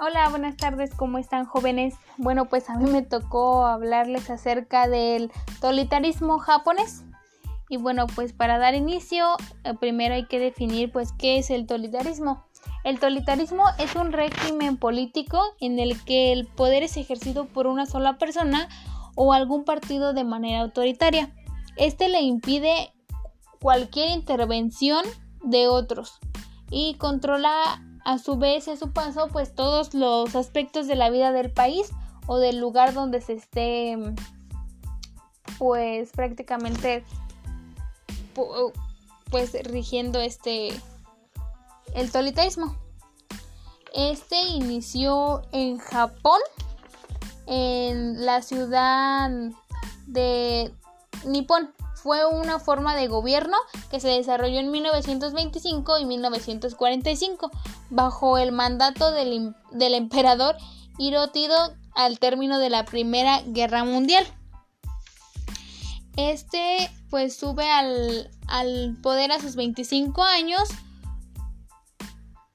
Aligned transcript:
Hola, 0.00 0.28
buenas 0.28 0.56
tardes, 0.56 0.94
¿cómo 0.94 1.18
están 1.18 1.44
jóvenes? 1.44 1.94
Bueno, 2.18 2.44
pues 2.44 2.70
a 2.70 2.76
mí 2.76 2.88
me 2.88 3.02
tocó 3.02 3.66
hablarles 3.66 4.30
acerca 4.30 4.86
del 4.88 5.32
totalitarismo 5.60 6.38
japonés. 6.38 7.02
Y 7.68 7.76
bueno, 7.78 8.06
pues 8.06 8.32
para 8.32 8.58
dar 8.58 8.74
inicio, 8.74 9.26
eh, 9.64 9.74
primero 9.74 10.14
hay 10.14 10.26
que 10.26 10.38
definir 10.38 10.92
pues 10.92 11.12
qué 11.18 11.38
es 11.38 11.50
el 11.50 11.66
totalitarismo. 11.66 12.44
El 12.84 12.94
totalitarismo 12.96 13.64
es 13.78 13.96
un 13.96 14.12
régimen 14.12 14.76
político 14.76 15.42
en 15.60 15.78
el 15.78 16.02
que 16.04 16.32
el 16.32 16.46
poder 16.46 16.84
es 16.84 16.96
ejercido 16.96 17.46
por 17.46 17.66
una 17.66 17.84
sola 17.84 18.18
persona 18.18 18.68
o 19.16 19.32
algún 19.32 19.64
partido 19.64 20.12
de 20.12 20.24
manera 20.24 20.60
autoritaria. 20.60 21.34
Este 21.76 22.08
le 22.08 22.20
impide 22.20 22.92
cualquier 23.60 24.10
intervención 24.10 25.04
de 25.42 25.66
otros 25.66 26.20
y 26.70 26.94
controla 26.94 27.82
a 28.08 28.16
su 28.16 28.38
vez 28.38 28.68
a 28.68 28.76
su 28.78 28.90
pues 29.30 29.54
todos 29.54 29.92
los 29.92 30.34
aspectos 30.34 30.86
de 30.86 30.94
la 30.94 31.10
vida 31.10 31.30
del 31.30 31.50
país 31.50 31.90
o 32.26 32.38
del 32.38 32.58
lugar 32.58 32.94
donde 32.94 33.20
se 33.20 33.34
esté 33.34 33.98
pues 35.58 36.10
prácticamente 36.12 37.04
pues 39.30 39.52
rigiendo 39.64 40.20
este 40.20 40.70
el 41.94 42.06
totalitarismo. 42.06 42.74
Este 43.94 44.40
inició 44.40 45.42
en 45.52 45.76
Japón 45.76 46.40
en 47.46 48.24
la 48.24 48.40
ciudad 48.40 49.30
de 50.06 50.72
Nippon 51.26 51.74
fue 52.02 52.26
una 52.26 52.58
forma 52.58 52.94
de 52.94 53.08
gobierno 53.08 53.56
que 53.90 54.00
se 54.00 54.08
desarrolló 54.08 54.58
en 54.60 54.70
1925 54.70 55.98
y 55.98 56.04
1945 56.04 57.50
bajo 57.90 58.38
el 58.38 58.52
mandato 58.52 59.10
del, 59.12 59.54
emperador 59.72 60.56
Hirohito 60.98 61.74
al 61.94 62.18
término 62.18 62.58
de 62.58 62.70
la 62.70 62.84
Primera 62.84 63.42
Guerra 63.46 63.84
Mundial. 63.84 64.26
Este 66.16 66.90
pues 67.10 67.36
sube 67.36 67.70
al, 67.70 68.30
al 68.48 68.96
poder 69.02 69.32
a 69.32 69.40
sus 69.40 69.56
25 69.56 70.22
años 70.22 70.68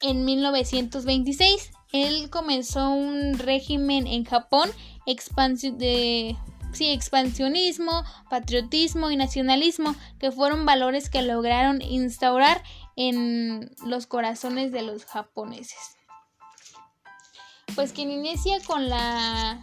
en 0.00 0.24
1926. 0.24 1.70
Él 1.92 2.30
comenzó 2.30 2.90
un 2.90 3.38
régimen 3.38 4.06
en 4.06 4.24
Japón 4.24 4.70
de 5.78 6.36
sí, 6.72 6.90
expansionismo, 6.90 8.04
patriotismo 8.28 9.10
y 9.10 9.16
nacionalismo, 9.16 9.94
que 10.18 10.30
fueron 10.30 10.66
valores 10.66 11.10
que 11.10 11.22
lograron 11.22 11.82
instaurar 11.82 12.62
en 12.96 13.70
los 13.84 14.06
corazones 14.06 14.72
de 14.72 14.82
los 14.82 15.04
japoneses. 15.04 15.96
Pues 17.74 17.92
quien 17.92 18.10
inicia 18.10 18.58
con 18.66 18.88
la 18.88 19.62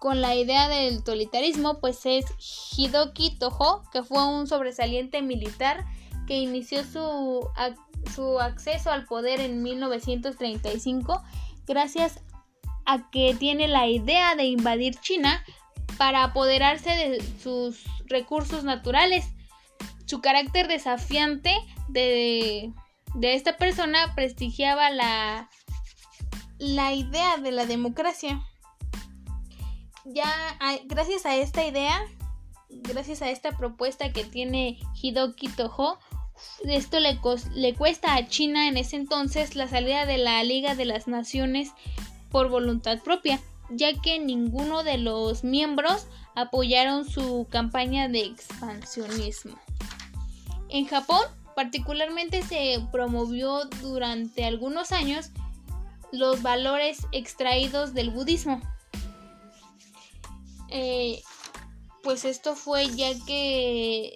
con 0.00 0.20
la 0.20 0.34
idea 0.34 0.68
del 0.68 0.98
totalitarismo, 0.98 1.80
pues 1.80 2.04
es 2.04 2.26
Hidoki 2.76 3.38
Toho, 3.38 3.84
que 3.90 4.02
fue 4.02 4.22
un 4.26 4.46
sobresaliente 4.46 5.22
militar 5.22 5.86
que 6.26 6.36
inició 6.36 6.84
su, 6.84 7.48
su 8.14 8.38
acceso 8.38 8.90
al 8.90 9.06
poder 9.06 9.40
en 9.40 9.62
1935 9.62 11.22
gracias 11.66 12.20
a 12.86 13.10
que 13.10 13.34
tiene 13.38 13.68
la 13.68 13.86
idea 13.86 14.34
de 14.34 14.44
invadir 14.44 14.94
China 15.00 15.44
para 15.96 16.24
apoderarse 16.24 16.90
de 16.90 17.24
sus 17.42 17.84
recursos 18.06 18.64
naturales. 18.64 19.26
Su 20.06 20.20
carácter 20.20 20.68
desafiante 20.68 21.54
de, 21.88 22.72
esta 23.22 23.56
persona 23.56 24.14
prestigiaba 24.14 24.90
la, 24.90 25.48
la 26.58 26.92
idea 26.92 27.36
de 27.38 27.52
la 27.52 27.66
democracia. 27.66 28.40
Ya 30.04 30.30
gracias 30.84 31.24
a 31.24 31.34
esta 31.36 31.66
idea, 31.66 31.98
gracias 32.68 33.22
a 33.22 33.30
esta 33.30 33.56
propuesta 33.56 34.12
que 34.12 34.24
tiene 34.24 34.78
Hidoki 35.00 35.48
Toho, 35.48 35.98
esto 36.64 37.00
le, 37.00 37.18
le 37.54 37.74
cuesta 37.74 38.14
a 38.14 38.26
China 38.26 38.68
en 38.68 38.76
ese 38.76 38.96
entonces 38.96 39.54
la 39.56 39.68
salida 39.68 40.04
de 40.04 40.18
la 40.18 40.42
Liga 40.42 40.74
de 40.74 40.84
las 40.84 41.06
Naciones 41.06 41.72
por 42.34 42.48
voluntad 42.48 42.98
propia, 43.00 43.40
ya 43.70 43.92
que 44.00 44.18
ninguno 44.18 44.82
de 44.82 44.98
los 44.98 45.44
miembros 45.44 46.08
apoyaron 46.34 47.08
su 47.08 47.46
campaña 47.48 48.08
de 48.08 48.22
expansionismo. 48.22 49.56
En 50.68 50.84
Japón, 50.86 51.20
particularmente 51.54 52.42
se 52.42 52.84
promovió 52.90 53.66
durante 53.80 54.44
algunos 54.44 54.90
años 54.90 55.30
los 56.10 56.42
valores 56.42 57.06
extraídos 57.12 57.94
del 57.94 58.10
budismo. 58.10 58.60
Eh, 60.70 61.22
pues 62.02 62.24
esto 62.24 62.56
fue 62.56 62.88
ya 62.96 63.12
que 63.26 64.12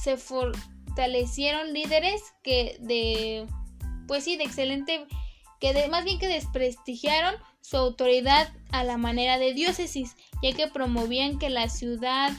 se 0.00 0.16
fortalecieron 0.16 1.72
líderes 1.72 2.22
que 2.44 2.76
de 2.78 3.48
pues 4.06 4.22
sí 4.22 4.36
de 4.36 4.44
excelente 4.44 5.08
que 5.62 5.88
más 5.88 6.04
bien 6.04 6.18
que 6.18 6.26
desprestigiaron 6.26 7.36
su 7.60 7.76
autoridad 7.76 8.52
a 8.72 8.82
la 8.82 8.96
manera 8.96 9.38
de 9.38 9.54
diócesis, 9.54 10.16
ya 10.42 10.52
que 10.54 10.66
promovían 10.66 11.38
que 11.38 11.50
la 11.50 11.68
ciudad 11.68 12.32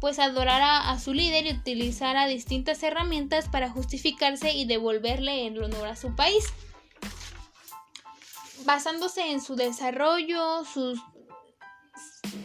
pues 0.00 0.20
adorara 0.20 0.90
a 0.90 1.00
su 1.00 1.14
líder 1.14 1.46
y 1.46 1.52
utilizara 1.52 2.28
distintas 2.28 2.80
herramientas 2.84 3.48
para 3.48 3.70
justificarse 3.70 4.52
y 4.52 4.66
devolverle 4.66 5.48
el 5.48 5.60
honor 5.60 5.88
a 5.88 5.96
su 5.96 6.14
país. 6.14 6.44
Basándose 8.64 9.32
en 9.32 9.40
su 9.40 9.56
desarrollo, 9.56 10.64
sus 10.64 11.00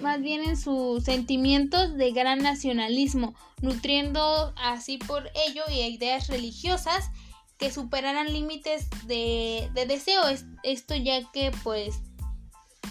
más 0.01 0.21
bien 0.21 0.43
en 0.43 0.57
sus 0.57 1.03
sentimientos 1.03 1.95
de 1.97 2.11
gran 2.11 2.39
nacionalismo, 2.39 3.35
nutriendo 3.61 4.53
así 4.57 4.97
por 4.97 5.29
ello 5.35 5.63
ideas 5.69 6.27
religiosas 6.29 7.11
que 7.59 7.71
superaran 7.71 8.33
límites 8.33 8.89
de, 9.05 9.69
deseo. 9.87 10.23
Esto 10.63 10.95
ya 10.95 11.29
que 11.31 11.51
pues 11.63 12.01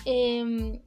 eh, 0.04 0.80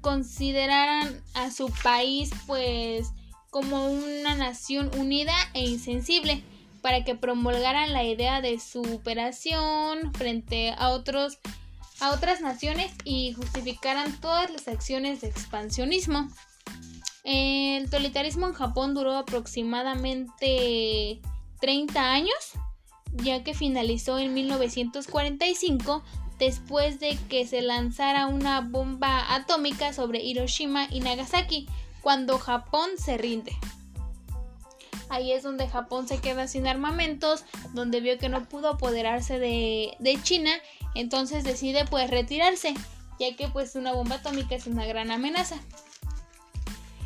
consideraran 0.00 1.20
a 1.34 1.50
su 1.50 1.68
país 1.82 2.30
pues 2.46 3.08
como 3.50 3.88
una 3.88 4.36
nación 4.36 4.90
unida 4.98 5.34
e 5.54 5.64
insensible 5.64 6.42
para 6.82 7.04
que 7.04 7.14
promulgaran 7.14 7.92
la 7.92 8.02
idea 8.04 8.40
de 8.40 8.58
superación 8.60 10.12
frente 10.14 10.72
a 10.76 10.88
otros 10.90 11.38
a 11.98 12.12
otras 12.12 12.42
naciones 12.42 12.92
y 13.04 13.32
justificaran 13.32 14.20
todas 14.20 14.50
las 14.50 14.68
acciones 14.68 15.22
de 15.22 15.28
expansionismo. 15.28 16.28
El 17.24 17.84
totalitarismo 17.84 18.46
en 18.46 18.52
Japón 18.52 18.92
duró 18.92 19.16
aproximadamente 19.16 21.22
30 21.60 22.12
años 22.12 22.34
ya 23.22 23.42
que 23.42 23.54
finalizó 23.54 24.18
en 24.18 24.34
1945 24.34 26.02
después 26.38 27.00
de 27.00 27.18
que 27.28 27.46
se 27.46 27.62
lanzara 27.62 28.26
una 28.26 28.60
bomba 28.60 29.34
atómica 29.34 29.92
sobre 29.92 30.22
Hiroshima 30.22 30.86
y 30.90 31.00
Nagasaki, 31.00 31.66
cuando 32.02 32.38
Japón 32.38 32.90
se 32.98 33.16
rinde. 33.16 33.56
Ahí 35.08 35.32
es 35.32 35.42
donde 35.42 35.68
Japón 35.68 36.08
se 36.08 36.18
queda 36.18 36.48
sin 36.48 36.66
armamentos, 36.66 37.44
donde 37.74 38.00
vio 38.00 38.18
que 38.18 38.28
no 38.28 38.44
pudo 38.44 38.70
apoderarse 38.70 39.38
de, 39.38 40.18
China, 40.22 40.50
entonces 40.94 41.44
decide 41.44 41.84
pues 41.84 42.10
retirarse, 42.10 42.74
ya 43.20 43.34
que 43.36 43.48
pues 43.48 43.76
una 43.76 43.92
bomba 43.92 44.16
atómica 44.16 44.54
es 44.54 44.66
una 44.66 44.84
gran 44.84 45.10
amenaza. 45.10 45.56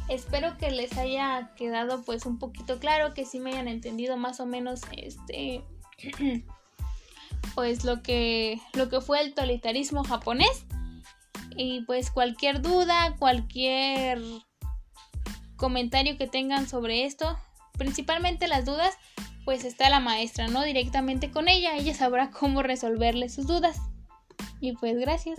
Espero 0.09 0.57
que 0.59 0.71
les 0.71 0.97
haya 0.97 1.53
quedado 1.57 2.03
pues 2.03 2.27
un 2.27 2.39
poquito 2.39 2.81
claro, 2.81 3.15
que 3.15 3.25
sí 3.25 3.39
me 3.39 3.53
hayan 3.53 3.69
entendido 3.69 4.17
más 4.17 4.41
o 4.41 4.47
menos 4.47 4.81
este 4.97 5.63
pues 7.55 7.85
lo 7.85 8.03
que, 8.03 8.61
lo 8.75 8.89
que 8.89 9.01
fue 9.01 9.21
el 9.21 9.31
totalitarismo 9.31 10.05
japonés. 10.05 10.67
Y 11.57 11.83
pues 11.83 12.11
cualquier 12.11 12.63
duda, 12.63 13.17
cualquier 13.19 14.21
comentario 15.57 16.17
que 16.17 16.27
tengan 16.27 16.69
sobre 16.69 17.05
esto, 17.05 17.39
principalmente 17.77 18.49
las 18.49 18.65
dudas, 18.65 18.97
pues 19.45 19.65
está 19.65 19.91
la 19.91 20.01
maestra, 20.01 20.49
¿no? 20.49 20.63
Directamente 20.63 21.31
con 21.31 21.49
ella, 21.49 21.77
ella 21.77 21.95
sabrá 21.95 22.31
cómo 22.39 22.63
resolverle 22.63 23.29
sus 23.29 23.47
dudas. 23.47 23.79
Y 24.61 24.73
pues 24.73 24.99
gracias. 24.99 25.39